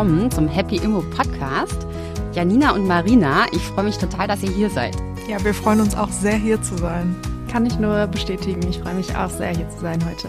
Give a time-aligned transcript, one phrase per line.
[0.00, 1.86] willkommen zum Happy Immo Podcast.
[2.32, 4.96] Janina und Marina, ich freue mich total, dass ihr hier seid.
[5.28, 7.14] Ja, wir freuen uns auch sehr, hier zu sein.
[7.52, 8.66] Kann ich nur bestätigen.
[8.70, 10.28] Ich freue mich auch sehr, hier zu sein heute.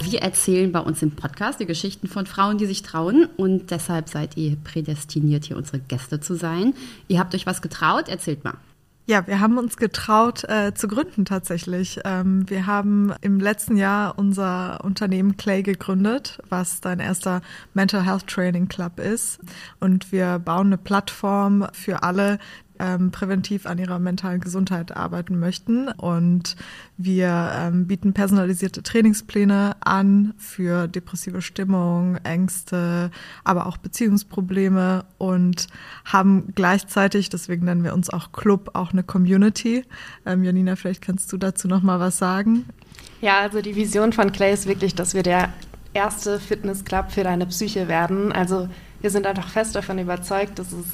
[0.00, 4.08] Wir erzählen bei uns im Podcast die Geschichten von Frauen, die sich trauen und deshalb
[4.08, 6.72] seid ihr prädestiniert, hier unsere Gäste zu sein.
[7.08, 8.54] Ihr habt euch was getraut, erzählt mal.
[9.10, 11.98] Ja, wir haben uns getraut äh, zu gründen tatsächlich.
[12.04, 17.42] Ähm, wir haben im letzten Jahr unser Unternehmen Clay gegründet, was dein erster
[17.74, 19.40] Mental Health Training Club ist.
[19.80, 22.38] Und wir bauen eine Plattform für alle,
[22.80, 25.88] ähm, präventiv an ihrer mentalen Gesundheit arbeiten möchten.
[25.88, 26.56] Und
[26.96, 33.10] wir ähm, bieten personalisierte Trainingspläne an für depressive Stimmung, Ängste,
[33.44, 35.66] aber auch Beziehungsprobleme und
[36.04, 39.84] haben gleichzeitig, deswegen nennen wir uns auch Club, auch eine Community.
[40.24, 42.64] Ähm, Janina, vielleicht kannst du dazu noch mal was sagen.
[43.20, 45.52] Ja, also die Vision von Clay ist wirklich, dass wir der
[45.92, 48.32] erste Fitnessclub für deine Psyche werden.
[48.32, 48.68] Also
[49.00, 50.86] wir sind einfach fest davon überzeugt, dass es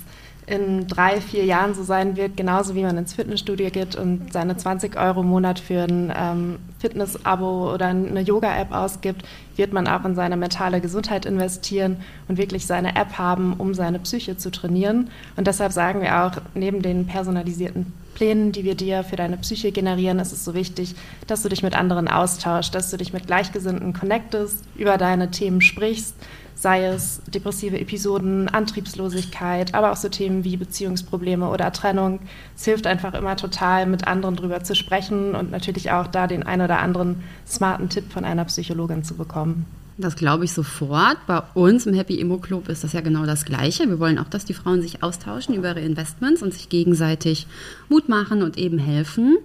[0.46, 4.56] in drei, vier Jahren so sein wird, genauso wie man ins Fitnessstudio geht und seine
[4.56, 9.22] 20 Euro im Monat für ein ähm, Fitness-Abo oder eine Yoga-App ausgibt,
[9.56, 11.96] wird man auch in seine mentale Gesundheit investieren
[12.28, 15.10] und wirklich seine App haben, um seine Psyche zu trainieren.
[15.34, 19.72] Und deshalb sagen wir auch, neben den personalisierten Plänen, die wir dir für deine Psyche
[19.72, 20.94] generieren, ist es so wichtig,
[21.26, 25.60] dass du dich mit anderen austauschst, dass du dich mit Gleichgesinnten connectest, über deine Themen
[25.60, 26.14] sprichst
[26.56, 32.20] sei es depressive Episoden, Antriebslosigkeit, aber auch so Themen wie Beziehungsprobleme oder Trennung.
[32.56, 36.42] Es hilft einfach immer total, mit anderen drüber zu sprechen und natürlich auch da den
[36.42, 39.66] ein oder anderen smarten Tipp von einer Psychologin zu bekommen.
[39.98, 41.18] Das glaube ich sofort.
[41.26, 43.88] Bei uns im Happy Immo Club ist das ja genau das Gleiche.
[43.88, 47.46] Wir wollen auch, dass die Frauen sich austauschen über ihre Investments und sich gegenseitig
[47.88, 49.38] Mut machen und eben helfen.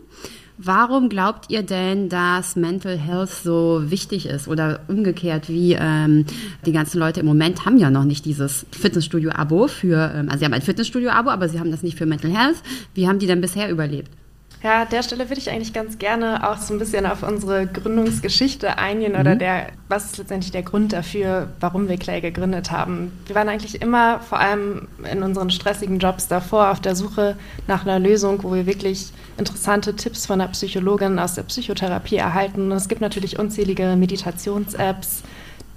[0.57, 4.47] Warum glaubt ihr denn, dass Mental Health so wichtig ist?
[4.47, 6.25] Oder umgekehrt, wie ähm,
[6.65, 10.45] die ganzen Leute im Moment haben ja noch nicht dieses Fitnessstudio-Abo für, ähm, also sie
[10.45, 12.57] haben ein Fitnessstudio-Abo, aber sie haben das nicht für Mental Health.
[12.93, 14.11] Wie haben die denn bisher überlebt?
[14.63, 17.65] Ja, an der Stelle würde ich eigentlich ganz gerne auch so ein bisschen auf unsere
[17.65, 19.19] Gründungsgeschichte eingehen mhm.
[19.19, 23.11] oder der, was ist letztendlich der Grund dafür, warum wir Clay gegründet haben.
[23.25, 27.85] Wir waren eigentlich immer, vor allem in unseren stressigen Jobs davor, auf der Suche nach
[27.85, 32.71] einer Lösung, wo wir wirklich interessante Tipps von einer Psychologin aus der Psychotherapie erhalten.
[32.71, 35.23] Und es gibt natürlich unzählige Meditations-Apps,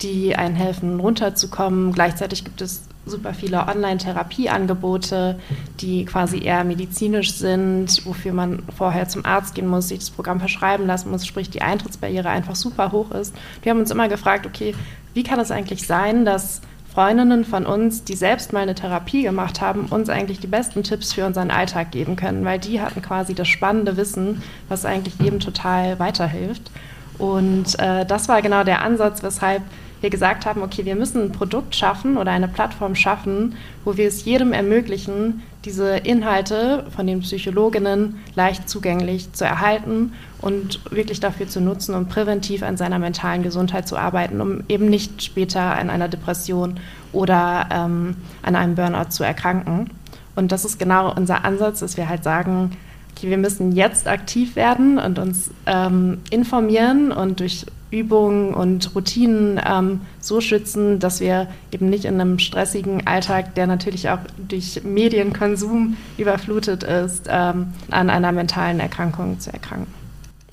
[0.02, 1.92] die einen helfen, runterzukommen.
[1.92, 5.38] Gleichzeitig gibt es super viele Online-Therapieangebote,
[5.80, 10.40] die quasi eher medizinisch sind, wofür man vorher zum Arzt gehen muss, sich das Programm
[10.40, 13.34] verschreiben lassen muss, sprich die Eintrittsbarriere einfach super hoch ist.
[13.62, 14.74] Wir haben uns immer gefragt, okay,
[15.12, 16.62] wie kann es eigentlich sein, dass
[16.94, 21.12] Freundinnen von uns, die selbst mal eine Therapie gemacht haben, uns eigentlich die besten Tipps
[21.12, 25.40] für unseren Alltag geben können, weil die hatten quasi das spannende Wissen, was eigentlich jedem
[25.40, 26.70] total weiterhilft.
[27.18, 29.62] Und äh, das war genau der Ansatz, weshalb
[30.04, 34.06] wir gesagt haben, okay, wir müssen ein Produkt schaffen oder eine Plattform schaffen, wo wir
[34.06, 40.12] es jedem ermöglichen, diese Inhalte von den Psychologinnen leicht zugänglich zu erhalten
[40.42, 44.90] und wirklich dafür zu nutzen, um präventiv an seiner mentalen Gesundheit zu arbeiten, um eben
[44.90, 46.78] nicht später an einer Depression
[47.12, 49.88] oder ähm, an einem Burnout zu erkranken.
[50.36, 52.76] Und das ist genau unser Ansatz, dass wir halt sagen,
[53.12, 57.64] okay, wir müssen jetzt aktiv werden und uns ähm, informieren und durch
[57.94, 63.66] Übungen und Routinen ähm, so schützen, dass wir eben nicht in einem stressigen Alltag, der
[63.66, 69.92] natürlich auch durch Medienkonsum überflutet ist, ähm, an einer mentalen Erkrankung zu erkranken.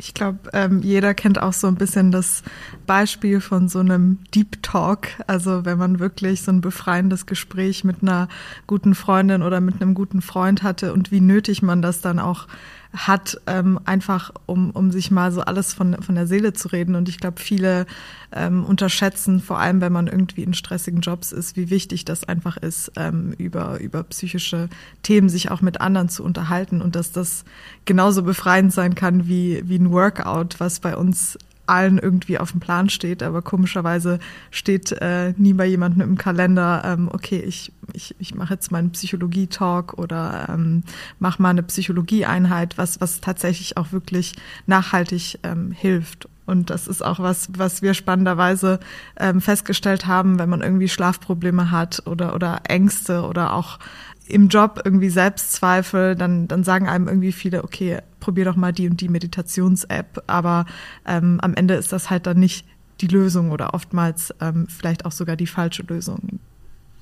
[0.04, 2.42] Ich glaube, ähm, jeder kennt auch so ein bisschen das
[2.88, 5.10] Beispiel von so einem Deep Talk.
[5.28, 8.28] Also wenn man wirklich so ein befreiendes Gespräch mit einer
[8.66, 12.48] guten Freundin oder mit einem guten Freund hatte und wie nötig man das dann auch
[12.94, 16.96] hat, ähm, einfach um, um sich mal so alles von, von der Seele zu reden.
[16.96, 17.86] Und ich glaube, viele
[18.34, 22.58] ähm, unterschätzen, vor allem wenn man irgendwie in stressigen Jobs ist, wie wichtig das einfach
[22.58, 24.70] ist, ähm, über, über psychische
[25.04, 27.46] Themen sich auch mit anderen zu unterhalten und dass das
[27.86, 31.38] genauso befreiend sein kann wie, wie ein Workout, was bei uns
[31.72, 34.20] allen irgendwie auf dem Plan steht, aber komischerweise
[34.52, 38.92] steht äh, nie bei jemandem im Kalender, ähm, okay, ich, ich, ich mache jetzt meinen
[38.92, 40.84] Psychologie-Talk oder ähm,
[41.20, 44.34] mache mal eine Psychologie-Einheit, was, was tatsächlich auch wirklich
[44.68, 46.28] nachhaltig ähm, hilft.
[46.46, 48.82] Und das ist auch was, was wir spannenderweise
[49.18, 53.80] ähm, festgestellt haben, wenn man irgendwie Schlafprobleme hat oder, oder Ängste oder auch
[54.28, 58.90] im Job irgendwie Selbstzweifel, dann, dann sagen einem irgendwie viele, okay, probier doch mal die
[58.90, 60.24] und die Meditations-App.
[60.28, 60.66] Aber
[61.06, 62.66] ähm, am Ende ist das halt dann nicht
[63.02, 66.40] die Lösung oder oftmals ähm, vielleicht auch sogar die falsche Lösung.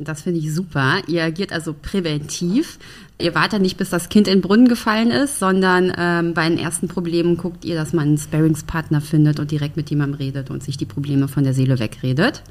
[0.01, 1.01] Das finde ich super.
[1.07, 2.79] Ihr agiert also präventiv.
[3.19, 6.57] Ihr wartet nicht, bis das Kind in den Brunnen gefallen ist, sondern ähm, bei den
[6.57, 10.63] ersten Problemen guckt ihr, dass man einen Sparringspartner findet und direkt mit jemandem redet und
[10.63, 12.43] sich die Probleme von der Seele wegredet.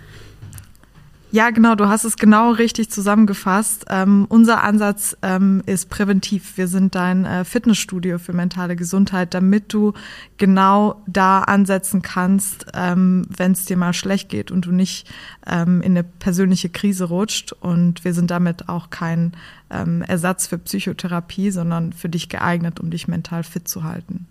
[1.31, 3.85] Ja, genau, du hast es genau richtig zusammengefasst.
[3.91, 6.57] Ähm, unser Ansatz ähm, ist präventiv.
[6.57, 9.93] Wir sind dein äh, Fitnessstudio für mentale Gesundheit, damit du
[10.39, 15.07] genau da ansetzen kannst, ähm, wenn es dir mal schlecht geht und du nicht
[15.47, 17.53] ähm, in eine persönliche Krise rutscht.
[17.53, 19.33] Und wir sind damit auch kein
[19.69, 24.27] ähm, Ersatz für Psychotherapie, sondern für dich geeignet, um dich mental fit zu halten.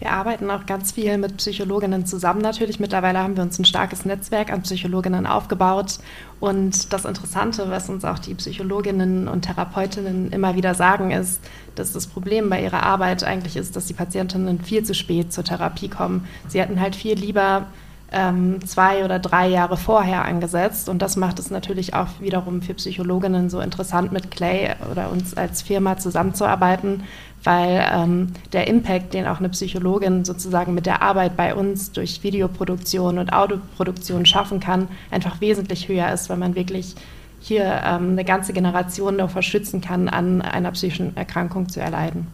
[0.00, 2.80] Wir arbeiten auch ganz viel mit Psychologinnen zusammen natürlich.
[2.80, 5.98] Mittlerweile haben wir uns ein starkes Netzwerk an Psychologinnen aufgebaut.
[6.40, 11.42] Und das Interessante, was uns auch die Psychologinnen und Therapeutinnen immer wieder sagen, ist,
[11.74, 15.44] dass das Problem bei ihrer Arbeit eigentlich ist, dass die Patientinnen viel zu spät zur
[15.44, 16.26] Therapie kommen.
[16.48, 17.66] Sie hätten halt viel lieber
[18.12, 20.88] ähm, zwei oder drei Jahre vorher angesetzt.
[20.88, 25.36] Und das macht es natürlich auch wiederum für Psychologinnen so interessant, mit Clay oder uns
[25.36, 27.04] als Firma zusammenzuarbeiten,
[27.44, 32.22] weil ähm, der Impact, den auch eine Psychologin sozusagen mit der Arbeit bei uns durch
[32.22, 36.94] Videoproduktion und Audioproduktion schaffen kann, einfach wesentlich höher ist, weil man wirklich
[37.40, 42.26] hier ähm, eine ganze Generation davor schützen kann, an einer psychischen Erkrankung zu erleiden.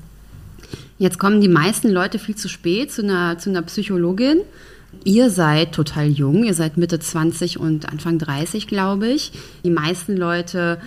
[0.99, 4.41] Jetzt kommen die meisten Leute viel zu spät zu einer, zu einer Psychologin.
[5.05, 9.33] Ihr seid total jung, ihr seid Mitte 20 und Anfang 30, glaube ich.
[9.63, 10.79] Die meisten Leute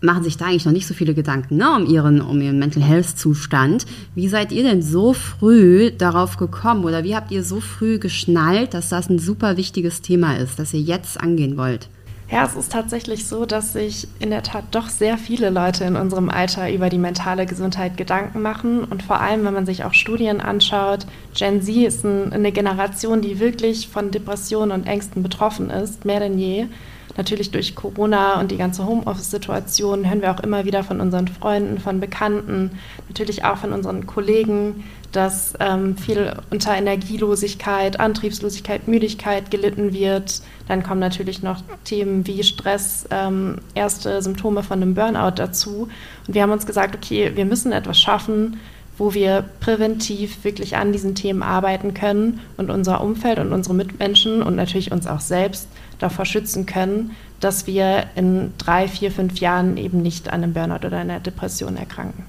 [0.00, 2.82] machen sich da eigentlich noch nicht so viele Gedanken ne, um, ihren, um ihren Mental
[2.82, 3.86] Health Zustand.
[4.14, 8.74] Wie seid ihr denn so früh darauf gekommen oder wie habt ihr so früh geschnallt,
[8.74, 11.88] dass das ein super wichtiges Thema ist, das ihr jetzt angehen wollt?
[12.30, 15.94] Ja, es ist tatsächlich so, dass sich in der Tat doch sehr viele Leute in
[15.94, 18.82] unserem Alter über die mentale Gesundheit Gedanken machen.
[18.84, 23.20] Und vor allem, wenn man sich auch Studien anschaut, Gen Z ist ein, eine Generation,
[23.20, 26.66] die wirklich von Depressionen und Ängsten betroffen ist, mehr denn je.
[27.16, 31.78] Natürlich durch Corona und die ganze Homeoffice-Situation hören wir auch immer wieder von unseren Freunden,
[31.78, 32.72] von Bekannten,
[33.08, 40.42] natürlich auch von unseren Kollegen, dass ähm, viel unter Energielosigkeit, Antriebslosigkeit, Müdigkeit gelitten wird.
[40.66, 45.88] Dann kommen natürlich noch Themen wie Stress, ähm, erste Symptome von einem Burnout dazu.
[46.26, 48.58] Und wir haben uns gesagt, okay, wir müssen etwas schaffen,
[48.96, 54.42] wo wir präventiv wirklich an diesen Themen arbeiten können und unser Umfeld und unsere Mitmenschen
[54.42, 55.68] und natürlich uns auch selbst
[55.98, 60.86] davor schützen können, dass wir in drei, vier, fünf Jahren eben nicht an einem Burnout
[60.86, 62.24] oder einer Depression erkranken.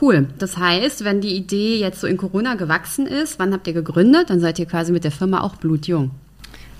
[0.00, 0.26] Cool.
[0.38, 4.30] Das heißt, wenn die Idee jetzt so in Corona gewachsen ist, wann habt ihr gegründet?
[4.30, 6.10] Dann seid ihr quasi mit der Firma auch blutjung.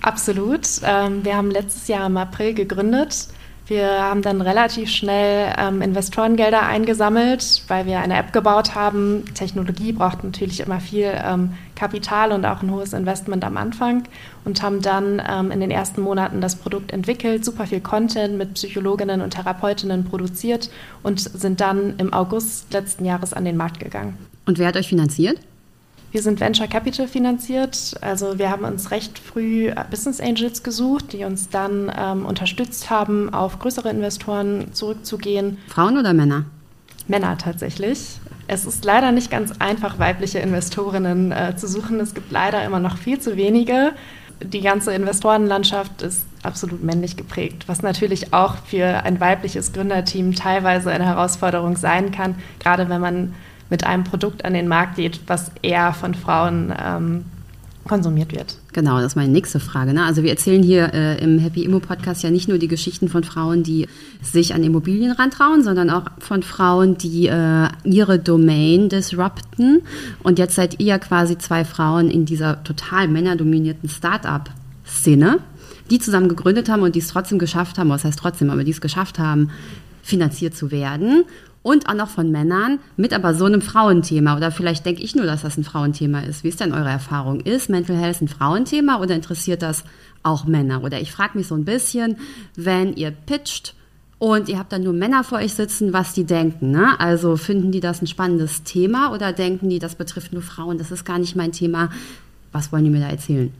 [0.01, 0.67] Absolut.
[0.83, 3.29] Ähm, wir haben letztes Jahr im April gegründet
[3.73, 9.25] wir haben dann relativ schnell ähm, Investorengelder eingesammelt, weil wir eine App gebaut haben.
[9.35, 14.05] Technologie braucht natürlich immer viel ähm, Kapital und auch ein hohes Investment am Anfang
[14.45, 18.55] und haben dann ähm, in den ersten Monaten das Produkt entwickelt, super viel Content mit
[18.55, 20.69] Psychologinnen und Therapeutinnen produziert
[21.03, 24.19] und sind dann im August letzten Jahres an den Markt gegangen.
[24.45, 25.41] Und wer hat euch finanziert?
[26.13, 27.95] Wir sind Venture Capital finanziert.
[28.03, 32.91] Also wir haben uns recht früh äh, Business Angels gesucht, die uns dann ähm, unterstützt
[32.91, 35.57] haben, auf größere Investoren zurückzugehen.
[35.69, 36.45] Frauen oder Männer?
[37.09, 38.19] Männer tatsächlich.
[38.47, 41.99] Es ist leider nicht ganz einfach, weibliche Investorinnen äh, zu suchen.
[41.99, 43.93] Es gibt leider immer noch viel zu wenige.
[44.43, 50.91] Die ganze Investorenlandschaft ist absolut männlich geprägt, was natürlich auch für ein weibliches Gründerteam teilweise
[50.91, 53.35] eine Herausforderung sein kann, gerade wenn man
[53.73, 57.25] mit einem Produkt an den Markt geht, was eher von Frauen ähm,
[57.89, 58.59] konsumiert wird.
[58.75, 59.95] Genau, das ist meine nächste Frage.
[59.95, 60.05] Ne?
[60.05, 63.25] Also wir erzählen hier äh, im Happy Immo Podcast ja nicht nur die Geschichten von
[63.25, 63.89] Frauen, die
[64.21, 69.81] sich an Immobilien rantrauen, sondern auch von Frauen, die äh, ihre Domain disrupten.
[70.23, 75.39] Und jetzt seid ihr quasi zwei Frauen in dieser total männerdominierten Start-up-Szene,
[75.91, 78.73] die zusammen gegründet haben und die es trotzdem geschafft haben, was heißt trotzdem, aber die
[78.73, 79.49] es geschafft haben,
[80.03, 81.25] finanziert zu werden
[81.63, 84.37] und auch noch von Männern mit aber so einem Frauenthema.
[84.37, 86.45] Oder vielleicht denke ich nur, dass das ein Frauenthema ist.
[86.45, 87.41] Wie ist denn eure Erfahrung?
[87.41, 89.85] Ist Mental Health ein Frauenthema oder interessiert das
[90.23, 90.83] auch Männer?
[90.83, 92.17] Oder ich frage mich so ein bisschen,
[92.57, 93.75] wenn ihr pitcht
[94.19, 96.71] und ihr habt dann nur Männer vor euch sitzen, was die denken.
[96.71, 96.99] Ne?
[97.01, 100.91] Also finden die das ein spannendes Thema oder denken die, das betrifft nur Frauen, das
[100.91, 101.91] ist gar nicht mein Thema.
[102.53, 103.53] Was wollen die mir da erzählen?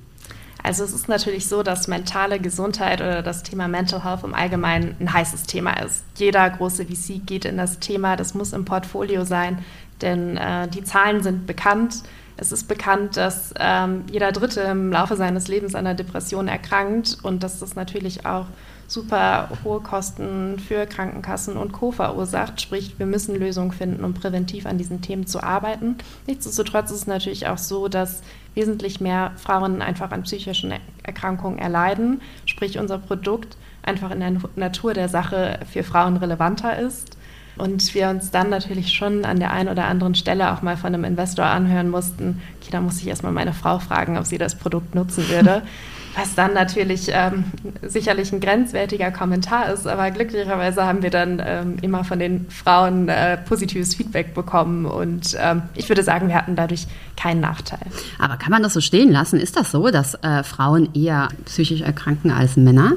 [0.63, 4.97] Also es ist natürlich so, dass mentale Gesundheit oder das Thema Mental Health im Allgemeinen
[5.01, 6.05] ein heißes Thema ist.
[6.17, 9.59] Jeder große VC geht in das Thema, das muss im Portfolio sein,
[10.01, 12.03] denn äh, die Zahlen sind bekannt.
[12.37, 17.19] Es ist bekannt, dass ähm, jeder Dritte im Laufe seines Lebens an einer Depression erkrankt
[17.23, 18.47] und dass das natürlich auch
[18.89, 21.93] super hohe Kosten für Krankenkassen und Co.
[21.93, 22.61] verursacht.
[22.61, 25.97] Sprich, wir müssen Lösungen finden, um präventiv an diesen Themen zu arbeiten.
[26.27, 28.23] Nichtsdestotrotz ist es natürlich auch so, dass
[28.55, 32.21] wesentlich mehr Frauen einfach an psychischen Erkrankungen erleiden.
[32.47, 37.17] Sprich, unser Produkt einfach in der Natur der Sache für Frauen relevanter ist.
[37.57, 40.95] Und wir uns dann natürlich schon an der einen oder anderen Stelle auch mal von
[40.95, 44.55] einem Investor anhören mussten, okay, da muss ich erstmal meine Frau fragen, ob sie das
[44.55, 45.63] Produkt nutzen würde.
[46.15, 47.45] was dann natürlich ähm,
[47.83, 53.09] sicherlich ein grenzwertiger Kommentar ist, aber glücklicherweise haben wir dann ähm, immer von den Frauen
[53.09, 57.87] äh, positives Feedback bekommen und ähm, ich würde sagen, wir hatten dadurch keinen Nachteil.
[58.19, 59.41] Aber kann man das so stehen lassen?
[59.41, 62.93] Ist das so, dass äh, Frauen eher psychisch erkranken als Männer?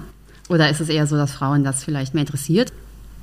[0.49, 2.71] Oder ist es eher so, dass Frauen das vielleicht mehr interessiert?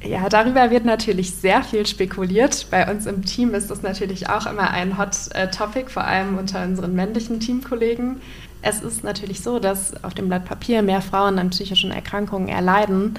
[0.04, 2.66] Ja, darüber wird natürlich sehr viel spekuliert.
[2.70, 6.38] Bei uns im Team ist das natürlich auch immer ein Hot äh, Topic, vor allem
[6.38, 8.20] unter unseren männlichen Teamkollegen.
[8.62, 13.18] Es ist natürlich so, dass auf dem Blatt Papier mehr Frauen an psychischen Erkrankungen erleiden.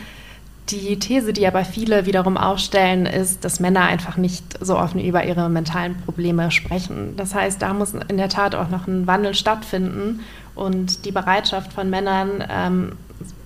[0.69, 5.25] Die These, die aber viele wiederum aufstellen, ist, dass Männer einfach nicht so offen über
[5.25, 7.17] ihre mentalen Probleme sprechen.
[7.17, 10.21] Das heißt, da muss in der Tat auch noch ein Wandel stattfinden
[10.55, 12.93] und die Bereitschaft von Männern, ähm,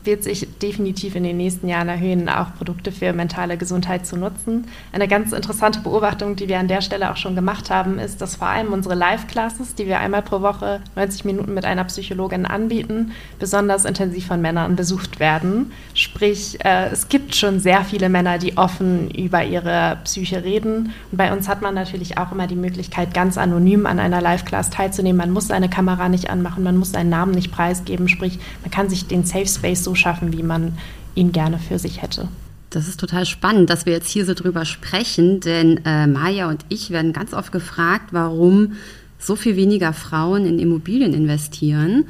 [0.08, 4.66] wird sich definitiv in den nächsten Jahren erhöhen, auch Produkte für mentale Gesundheit zu nutzen.
[4.92, 8.38] Eine ganz interessante Beobachtung, die wir an der Stelle auch schon gemacht haben, ist, dass
[8.38, 13.12] vor allem unsere Live-Classes, die wir einmal pro Woche 90 Minuten mit einer Psychologin anbieten,
[13.38, 15.72] besonders intensiv von Männern besucht werden.
[15.94, 20.94] Sprich, äh, es gibt schon sehr viele Männer, die offen über ihre Psyche reden.
[21.12, 24.70] Und bei uns hat man natürlich auch immer die Möglichkeit, ganz anonym an einer Live-Class
[24.70, 25.18] teilzunehmen.
[25.18, 28.08] Man muss seine Kamera nicht anmachen, man muss seinen Namen nicht preisgeben.
[28.08, 30.74] Sprich, man kann sich den Safe Space so schaffen, wie man
[31.16, 32.27] ihn gerne für sich hätte.
[32.70, 36.66] Das ist total spannend, dass wir jetzt hier so drüber sprechen, denn äh, Maja und
[36.70, 38.74] ich werden ganz oft gefragt, warum
[39.20, 42.06] so viel weniger Frauen in Immobilien investieren.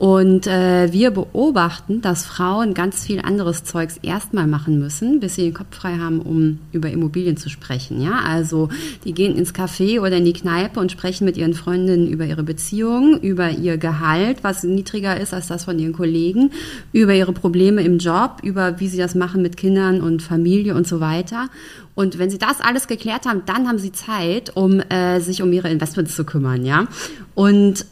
[0.00, 5.42] Und äh, wir beobachten, dass Frauen ganz viel anderes Zeugs erstmal machen müssen, bis sie
[5.42, 8.00] den Kopf frei haben, um über Immobilien zu sprechen.
[8.00, 8.70] Ja, also
[9.04, 12.42] die gehen ins Café oder in die Kneipe und sprechen mit ihren Freundinnen über ihre
[12.42, 16.50] Beziehung, über ihr Gehalt, was niedriger ist als das von ihren Kollegen,
[16.94, 20.88] über ihre Probleme im Job, über wie sie das machen mit Kindern und Familie und
[20.88, 21.50] so weiter.
[21.94, 25.52] Und wenn sie das alles geklärt haben, dann haben sie Zeit, um äh, sich um
[25.52, 26.86] ihre Investments zu kümmern, ja.
[27.34, 27.84] Und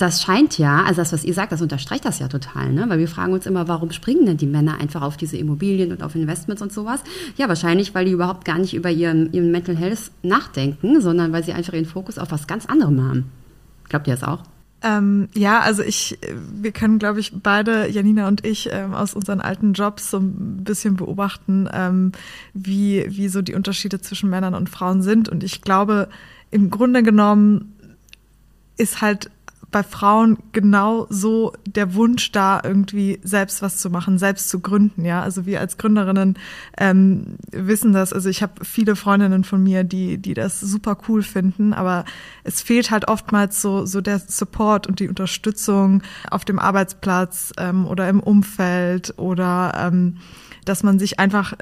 [0.00, 2.88] das scheint ja, also das, was ihr sagt, das unterstreicht das ja total, ne?
[2.88, 6.02] Weil wir fragen uns immer, warum springen denn die Männer einfach auf diese Immobilien und
[6.02, 7.00] auf Investments und sowas?
[7.36, 11.44] Ja, wahrscheinlich, weil die überhaupt gar nicht über ihren, ihren Mental Health nachdenken, sondern weil
[11.44, 13.24] sie einfach ihren Fokus auf was ganz anderem haben.
[13.88, 14.42] Glaubt ihr das auch?
[14.82, 16.18] Ähm, ja, also ich,
[16.54, 20.64] wir können, glaube ich, beide, Janina und ich, ähm, aus unseren alten Jobs so ein
[20.64, 22.12] bisschen beobachten, ähm,
[22.54, 25.28] wie, wie so die Unterschiede zwischen Männern und Frauen sind.
[25.28, 26.08] Und ich glaube,
[26.50, 27.74] im Grunde genommen
[28.78, 29.30] ist halt
[29.70, 35.04] bei Frauen genau so der Wunsch da, irgendwie selbst was zu machen, selbst zu gründen.
[35.04, 36.38] Ja, also wir als Gründerinnen
[36.78, 38.12] ähm, wissen das.
[38.12, 42.04] Also ich habe viele Freundinnen von mir, die die das super cool finden, aber
[42.44, 47.86] es fehlt halt oftmals so so der Support und die Unterstützung auf dem Arbeitsplatz ähm,
[47.86, 50.16] oder im Umfeld oder ähm,
[50.64, 51.54] dass man sich einfach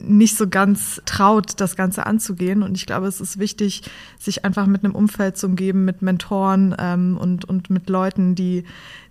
[0.00, 2.62] nicht so ganz traut, das Ganze anzugehen.
[2.62, 3.82] Und ich glaube, es ist wichtig,
[4.18, 8.64] sich einfach mit einem Umfeld zu umgeben, mit Mentoren ähm, und, und mit Leuten, die,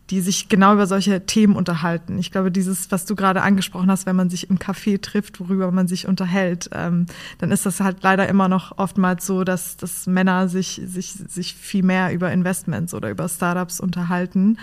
[0.09, 2.17] die sich genau über solche Themen unterhalten.
[2.17, 5.69] Ich glaube, dieses, was du gerade angesprochen hast, wenn man sich im Café trifft, worüber
[5.71, 7.07] man sich unterhält, ähm,
[7.39, 11.55] dann ist das halt leider immer noch oftmals so, dass, dass Männer sich, sich, sich
[11.55, 14.57] viel mehr über Investments oder über Startups unterhalten.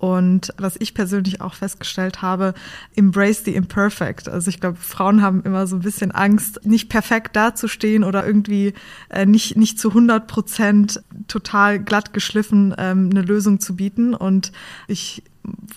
[0.00, 2.54] Und was ich persönlich auch festgestellt habe,
[2.96, 4.28] embrace the imperfect.
[4.28, 8.72] Also ich glaube, Frauen haben immer so ein bisschen Angst, nicht perfekt dazustehen oder irgendwie
[9.10, 14.14] äh, nicht, nicht zu 100 Prozent total glatt geschliffen ähm, eine Lösung zu bieten.
[14.14, 14.52] Und
[14.90, 15.22] ich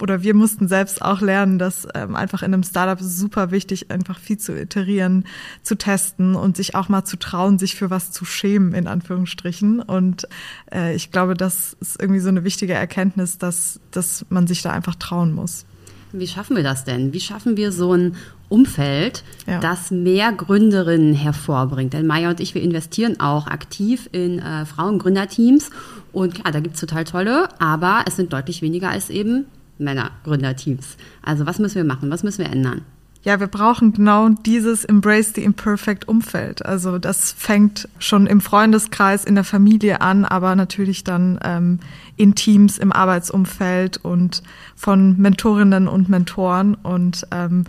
[0.01, 4.19] oder wir mussten selbst auch lernen, dass ähm, einfach in einem Startup super wichtig, einfach
[4.19, 5.25] viel zu iterieren,
[5.61, 9.79] zu testen und sich auch mal zu trauen, sich für was zu schämen, in Anführungsstrichen.
[9.79, 10.27] Und
[10.73, 14.71] äh, ich glaube, das ist irgendwie so eine wichtige Erkenntnis, dass, dass man sich da
[14.71, 15.65] einfach trauen muss.
[16.11, 17.13] Wie schaffen wir das denn?
[17.13, 18.15] Wie schaffen wir so ein
[18.53, 19.59] Umfeld, ja.
[19.59, 21.93] das mehr Gründerinnen hervorbringt?
[21.93, 25.71] Denn Maya und ich, wir investieren auch aktiv in äh, Frauengründerteams.
[26.11, 29.45] Und klar, da gibt es total tolle, aber es sind deutlich weniger als eben
[29.79, 30.97] Männergründerteams.
[31.23, 32.11] Also was müssen wir machen?
[32.11, 32.81] Was müssen wir ändern?
[33.23, 36.65] Ja, wir brauchen genau dieses Embrace the Imperfect Umfeld.
[36.65, 41.79] Also das fängt schon im Freundeskreis, in der Familie an, aber natürlich dann ähm,
[42.17, 44.43] in Teams, im Arbeitsumfeld und
[44.75, 46.75] von Mentorinnen und Mentoren.
[46.75, 47.63] Und ähm,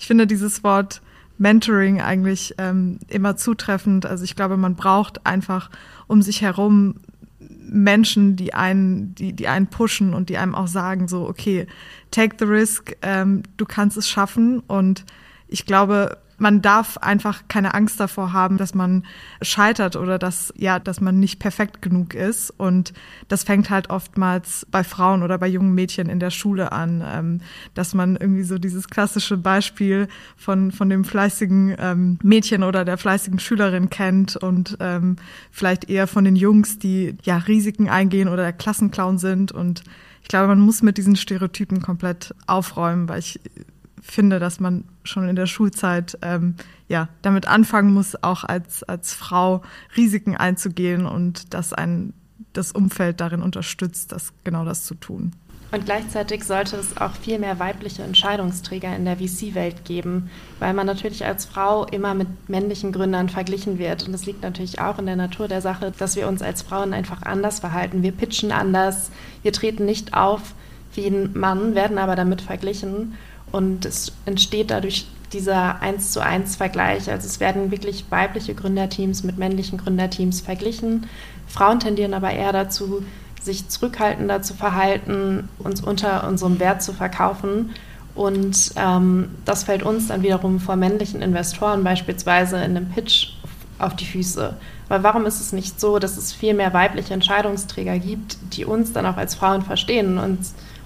[0.00, 1.02] ich finde dieses Wort
[1.36, 4.06] Mentoring eigentlich ähm, immer zutreffend.
[4.06, 5.70] Also ich glaube, man braucht einfach
[6.06, 6.96] um sich herum
[7.38, 11.66] Menschen, die einen, die, die einen pushen und die einem auch sagen, so, okay,
[12.10, 14.60] take the risk, ähm, du kannst es schaffen.
[14.60, 15.04] Und
[15.48, 19.04] ich glaube, man darf einfach keine Angst davor haben, dass man
[19.42, 22.50] scheitert oder dass, ja, dass man nicht perfekt genug ist.
[22.50, 22.94] Und
[23.28, 27.40] das fängt halt oftmals bei Frauen oder bei jungen Mädchen in der Schule an, ähm,
[27.74, 32.96] dass man irgendwie so dieses klassische Beispiel von, von dem fleißigen ähm, Mädchen oder der
[32.96, 35.16] fleißigen Schülerin kennt und ähm,
[35.50, 39.52] vielleicht eher von den Jungs, die ja Risiken eingehen oder der Klassenclown sind.
[39.52, 39.84] Und
[40.22, 43.40] ich glaube, man muss mit diesen Stereotypen komplett aufräumen, weil ich
[44.00, 46.54] finde, dass man schon in der Schulzeit ähm,
[46.88, 49.62] ja damit anfangen muss, auch als als Frau
[49.96, 52.14] Risiken einzugehen und dass ein
[52.52, 55.32] das Umfeld darin unterstützt, das genau das zu tun.
[55.72, 60.28] Und gleichzeitig sollte es auch viel mehr weibliche Entscheidungsträger in der VC-Welt geben,
[60.58, 64.06] weil man natürlich als Frau immer mit männlichen Gründern verglichen wird.
[64.08, 66.92] Und es liegt natürlich auch in der Natur der Sache, dass wir uns als Frauen
[66.92, 68.02] einfach anders verhalten.
[68.02, 70.54] Wir pitchen anders, wir treten nicht auf
[70.94, 73.14] wie ein Mann, werden aber damit verglichen.
[73.52, 77.10] Und es entsteht dadurch dieser eins zu eins Vergleich.
[77.10, 81.06] Also es werden wirklich weibliche Gründerteams mit männlichen Gründerteams verglichen.
[81.46, 83.04] Frauen tendieren aber eher dazu,
[83.40, 87.70] sich zurückhaltender zu verhalten, uns unter unserem Wert zu verkaufen.
[88.14, 93.28] Und ähm, das fällt uns dann wiederum vor männlichen Investoren beispielsweise in einem Pitch
[93.78, 94.56] auf die Füße.
[94.88, 98.92] Weil warum ist es nicht so, dass es viel mehr weibliche Entscheidungsträger gibt, die uns
[98.92, 100.40] dann auch als Frauen verstehen und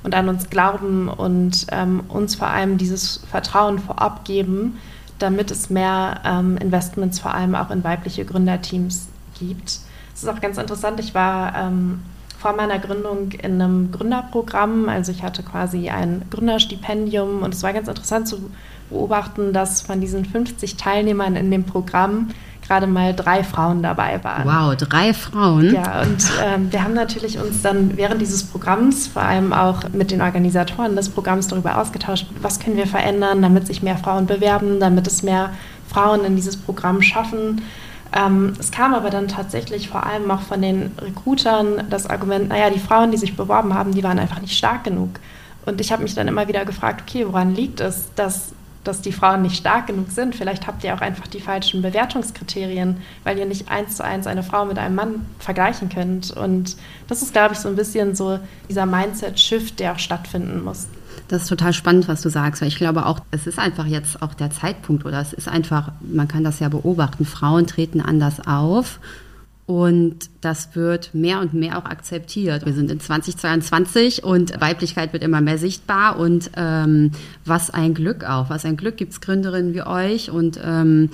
[0.05, 4.79] und an uns glauben und ähm, uns vor allem dieses Vertrauen vorab geben,
[5.19, 9.09] damit es mehr ähm, Investments vor allem auch in weibliche Gründerteams
[9.39, 9.81] gibt.
[10.15, 12.03] Es ist auch ganz interessant, ich war ähm,
[12.39, 17.73] vor meiner Gründung in einem Gründerprogramm, also ich hatte quasi ein Gründerstipendium und es war
[17.73, 18.51] ganz interessant zu
[18.91, 22.29] beobachten, dass von diesen 50 Teilnehmern in dem Programm
[22.67, 24.45] gerade mal drei Frauen dabei waren.
[24.47, 25.73] Wow, drei Frauen.
[25.73, 30.11] Ja, und ähm, wir haben natürlich uns dann während dieses Programms, vor allem auch mit
[30.11, 34.81] den Organisatoren des Programms darüber ausgetauscht, was können wir verändern, damit sich mehr Frauen bewerben,
[34.81, 35.51] damit es mehr
[35.89, 37.63] Frauen in dieses Programm schaffen.
[38.15, 42.71] Ähm, es kam aber dann tatsächlich vor allem auch von den Recruitern das Argument, naja,
[42.71, 45.11] die Frauen, die sich beworben haben, die waren einfach nicht stark genug.
[45.67, 48.53] Und ich habe mich dann immer wieder gefragt, okay, woran liegt es, dass
[48.85, 50.35] dass die Frauen nicht stark genug sind.
[50.35, 54.43] Vielleicht habt ihr auch einfach die falschen Bewertungskriterien, weil ihr nicht eins zu eins eine
[54.43, 56.31] Frau mit einem Mann vergleichen könnt.
[56.31, 56.77] Und
[57.09, 58.39] das ist, glaube ich, so ein bisschen so
[58.69, 60.89] dieser Mindset-Shift, der auch stattfinden muss.
[61.29, 64.21] Das ist total spannend, was du sagst, weil ich glaube auch, es ist einfach jetzt
[64.21, 68.47] auch der Zeitpunkt oder es ist einfach, man kann das ja beobachten, Frauen treten anders
[68.47, 69.01] auf
[69.67, 72.67] und das wird mehr und mehr auch akzeptiert.
[72.67, 76.19] Wir sind in 2022 und Weiblichkeit wird immer mehr sichtbar.
[76.19, 77.13] Und ähm,
[77.47, 78.51] was ein Glück auch.
[78.51, 81.09] Was ein Glück gibt es Gründerinnen wie euch und ähm,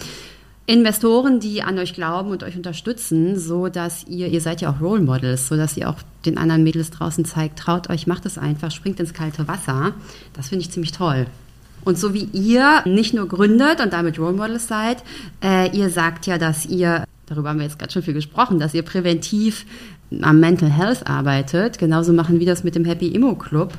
[0.66, 4.80] Investoren, die an euch glauben und euch unterstützen, so dass ihr, ihr seid ja auch
[4.80, 8.36] Role Models, so dass ihr auch den anderen Mädels draußen zeigt, traut euch, macht es
[8.36, 9.94] einfach, springt ins kalte Wasser.
[10.32, 11.26] Das finde ich ziemlich toll.
[11.84, 15.02] Und so wie ihr nicht nur gründet und damit Role Models seid,
[15.42, 18.74] äh, ihr sagt ja, dass ihr darüber haben wir jetzt gerade schon viel gesprochen, dass
[18.74, 19.64] ihr präventiv
[20.20, 21.78] am Mental Health arbeitet.
[21.78, 23.72] Genauso machen wir das mit dem Happy Immo Club,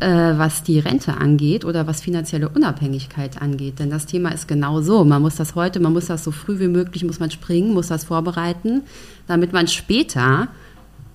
[0.00, 3.78] äh, was die Rente angeht oder was finanzielle Unabhängigkeit angeht.
[3.78, 5.04] Denn das Thema ist genau so.
[5.04, 7.88] Man muss das heute, man muss das so früh wie möglich, muss man springen, muss
[7.88, 8.82] das vorbereiten,
[9.26, 10.48] damit man später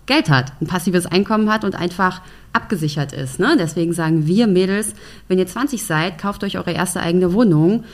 [0.06, 2.22] Geld hat, ein passives Einkommen hat und einfach
[2.54, 3.40] abgesichert ist.
[3.40, 3.56] Ne?
[3.58, 4.94] Deswegen sagen wir Mädels,
[5.28, 7.86] wenn ihr 20 seid, kauft euch eure erste eigene Wohnung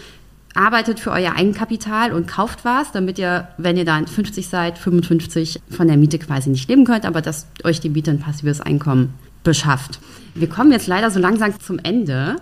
[0.53, 5.62] arbeitet für euer Eigenkapital und kauft was, damit ihr, wenn ihr dann 50 seid, 55
[5.69, 9.13] von der Miete quasi nicht leben könnt, aber dass euch die Miete ein passives Einkommen
[9.43, 9.99] beschafft.
[10.36, 12.38] Wir kommen jetzt leider so langsam zum Ende.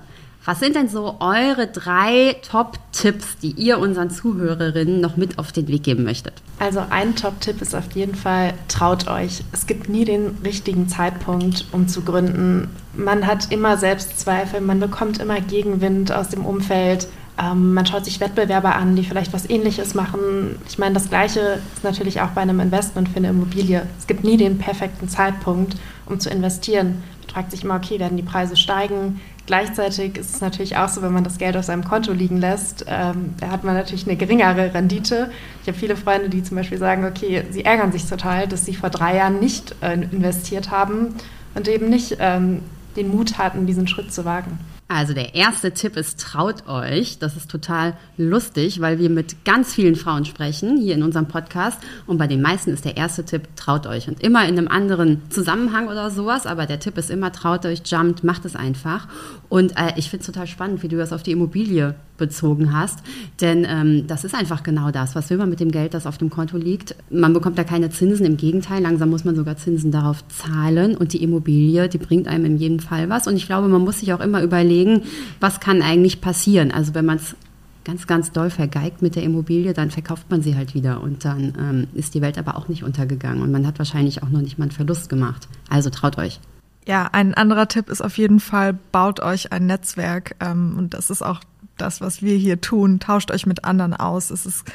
[0.48, 5.68] Was sind denn so eure drei Top-Tipps, die ihr unseren Zuhörerinnen noch mit auf den
[5.68, 6.34] Weg geben möchtet?
[6.60, 9.42] Also ein Top-Tipp ist auf jeden Fall, traut euch.
[9.52, 12.70] Es gibt nie den richtigen Zeitpunkt, um zu gründen.
[12.96, 17.08] Man hat immer Selbstzweifel, man bekommt immer Gegenwind aus dem Umfeld.
[17.42, 20.58] Ähm, man schaut sich Wettbewerber an, die vielleicht was Ähnliches machen.
[20.68, 23.86] Ich meine, das Gleiche ist natürlich auch bei einem Investment für eine Immobilie.
[24.00, 27.04] Es gibt nie den perfekten Zeitpunkt, um zu investieren.
[27.22, 29.20] Man fragt sich immer, okay, werden die Preise steigen?
[29.46, 32.86] Gleichzeitig ist es natürlich auch so, wenn man das Geld auf seinem Konto liegen lässt,
[32.88, 35.30] ähm, da hat man natürlich eine geringere Rendite.
[35.62, 38.74] Ich habe viele Freunde, die zum Beispiel sagen, okay, sie ärgern sich total, dass sie
[38.74, 41.16] vor drei Jahren nicht äh, investiert haben
[41.54, 42.62] und eben nicht ähm,
[42.96, 44.58] den Mut hatten, diesen Schritt zu wagen.
[44.88, 47.18] Also der erste Tipp ist, traut euch.
[47.18, 51.80] Das ist total lustig, weil wir mit ganz vielen Frauen sprechen hier in unserem Podcast.
[52.06, 54.08] Und bei den meisten ist der erste Tipp, traut euch.
[54.08, 56.46] Und immer in einem anderen Zusammenhang oder sowas.
[56.46, 59.08] Aber der Tipp ist immer, traut euch, jumpt, macht es einfach.
[59.50, 63.00] Und äh, ich finde es total spannend, wie du das auf die Immobilie bezogen hast.
[63.42, 65.16] Denn ähm, das ist einfach genau das.
[65.16, 66.96] Was will man mit dem Geld, das auf dem Konto liegt?
[67.10, 68.26] Man bekommt da keine Zinsen.
[68.26, 70.96] Im Gegenteil, langsam muss man sogar Zinsen darauf zahlen.
[70.96, 73.28] Und die Immobilie, die bringt einem in jedem Fall was.
[73.28, 74.75] Und ich glaube, man muss sich auch immer überlegen,
[75.40, 76.72] was kann eigentlich passieren.
[76.72, 77.36] Also wenn man es
[77.84, 81.54] ganz, ganz doll vergeigt mit der Immobilie, dann verkauft man sie halt wieder und dann
[81.60, 84.58] ähm, ist die Welt aber auch nicht untergegangen und man hat wahrscheinlich auch noch nicht
[84.58, 85.48] mal einen Verlust gemacht.
[85.70, 86.40] Also traut euch.
[86.88, 91.10] Ja, ein anderer Tipp ist auf jeden Fall, baut euch ein Netzwerk ähm, und das
[91.10, 91.42] ist auch
[91.78, 93.00] das, was wir hier tun.
[93.00, 94.32] Tauscht euch mit anderen aus.
[94.32, 94.66] Es ist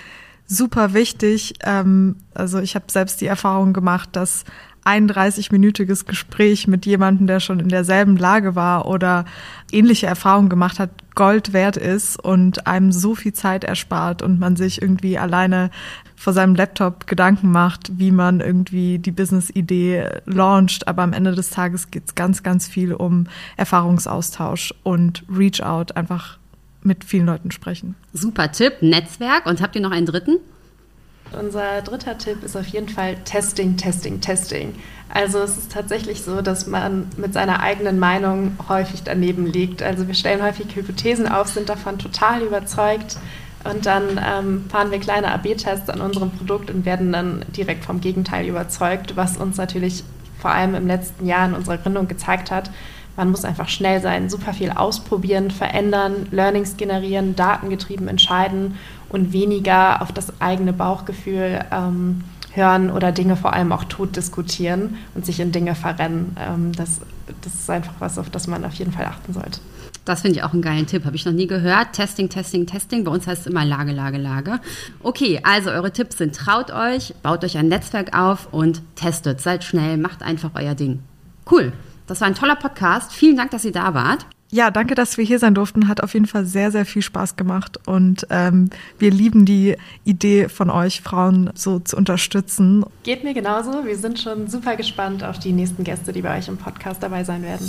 [0.46, 1.54] super wichtig.
[1.62, 4.44] Ähm, also ich habe selbst die Erfahrung gemacht, dass
[4.84, 9.24] ein 30-minütiges Gespräch mit jemandem, der schon in derselben Lage war oder
[9.72, 14.56] ähnliche Erfahrungen gemacht hat, Gold wert ist und einem so viel Zeit erspart und man
[14.56, 15.70] sich irgendwie alleine
[16.16, 20.88] vor seinem Laptop Gedanken macht, wie man irgendwie die Business-Idee launcht.
[20.88, 26.38] Aber am Ende des Tages geht es ganz, ganz viel um Erfahrungsaustausch und Reach-out, einfach
[26.82, 27.94] mit vielen Leuten sprechen.
[28.12, 29.46] Super Tipp, Netzwerk.
[29.46, 30.36] Und habt ihr noch einen dritten?
[31.38, 34.74] Unser dritter Tipp ist auf jeden Fall Testing, Testing, Testing.
[35.12, 39.82] Also es ist tatsächlich so, dass man mit seiner eigenen Meinung häufig daneben liegt.
[39.82, 43.16] Also wir stellen häufig Hypothesen auf, sind davon total überzeugt
[43.64, 48.00] und dann ähm, fahren wir kleine AB-Tests an unserem Produkt und werden dann direkt vom
[48.00, 50.02] Gegenteil überzeugt, was uns natürlich
[50.40, 52.70] vor allem im letzten Jahr in unserer Gründung gezeigt hat,
[53.16, 58.78] man muss einfach schnell sein, super viel ausprobieren, verändern, Learnings generieren, datengetrieben entscheiden
[59.10, 64.96] und weniger auf das eigene Bauchgefühl ähm, hören oder Dinge vor allem auch tot diskutieren
[65.14, 66.36] und sich in Dinge verrennen.
[66.38, 67.00] Ähm, das,
[67.42, 69.60] das ist einfach was, auf das man auf jeden Fall achten sollte.
[70.04, 71.04] Das finde ich auch einen geilen Tipp.
[71.04, 71.92] Habe ich noch nie gehört.
[71.92, 73.04] Testing, Testing, Testing.
[73.04, 74.58] Bei uns heißt es immer Lage, Lage, Lage.
[75.02, 79.40] Okay, also eure Tipps sind, traut euch, baut euch ein Netzwerk auf und testet.
[79.40, 81.00] Seid schnell, macht einfach euer Ding.
[81.50, 81.72] Cool.
[82.06, 83.12] Das war ein toller Podcast.
[83.12, 84.26] Vielen Dank, dass ihr da wart.
[84.52, 85.86] Ja, danke, dass wir hier sein durften.
[85.86, 87.78] Hat auf jeden Fall sehr, sehr viel Spaß gemacht.
[87.86, 92.84] Und ähm, wir lieben die Idee von euch, Frauen so zu unterstützen.
[93.04, 93.84] Geht mir genauso.
[93.84, 97.22] Wir sind schon super gespannt auf die nächsten Gäste, die bei euch im Podcast dabei
[97.22, 97.64] sein werden.